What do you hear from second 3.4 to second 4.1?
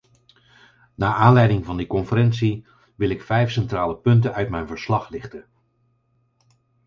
centrale